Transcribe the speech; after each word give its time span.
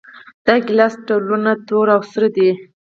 د 0.45 0.47
ګیلاس 0.65 0.93
ډولونه 1.07 1.51
تور 1.67 1.87
او 1.95 2.01
سره 2.11 2.27
دي. 2.35 2.49